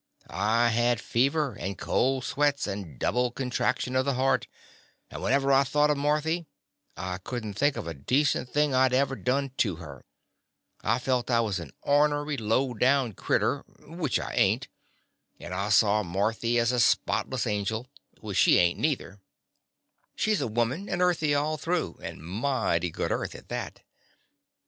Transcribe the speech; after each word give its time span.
I 0.31 0.69
had 0.69 0.99
fever, 0.99 1.53
and 1.59 1.77
cold 1.77 2.25
sweats, 2.25 2.65
and 2.65 2.97
double 2.97 3.31
contrac 3.31 3.77
tion 3.81 3.95
of 3.95 4.03
the 4.03 4.15
heart, 4.15 4.47
and 5.11 5.21
whenever 5.21 5.53
I 5.53 5.63
thought 5.63 5.91
of 5.91 5.97
Marthy, 5.97 6.47
I 6.97 7.19
could 7.19 7.45
n't 7.45 7.55
think 7.55 7.77
of 7.77 7.85
a 7.85 7.93
decent 7.93 8.49
thing 8.49 8.71
that 8.71 8.79
I 8.81 8.89
'd 8.89 8.93
ever 8.95 9.15
done 9.15 9.51
to 9.57 9.75
her. 9.75 10.03
I 10.83 10.97
felt 10.97 11.29
I 11.29 11.41
was 11.41 11.59
an 11.59 11.71
ornery, 11.83 12.35
low 12.35 12.69
The 12.73 12.73
Confessions 12.73 12.73
of 12.73 12.73
a 12.73 12.73
Daddy 12.73 12.83
down 12.83 13.13
critter— 13.13 13.59
which 14.01 14.19
I 14.19 14.33
ain't— 14.33 14.67
and 15.39 15.53
I 15.53 15.69
saw 15.69 16.01
Marthy 16.01 16.57
as 16.57 16.71
a 16.71 16.79
spotless 16.79 17.45
angel— 17.45 17.87
which 18.21 18.37
she 18.39 18.57
ain't 18.57 18.79
neither. 18.79 19.19
She 20.15 20.33
's 20.33 20.43
woman 20.43 20.89
and 20.89 20.99
earthly 21.03 21.35
all 21.35 21.57
through, 21.57 21.99
and 22.01 22.23
mighty 22.23 22.89
good 22.89 23.11
earth 23.11 23.35
at 23.35 23.49
that. 23.49 23.81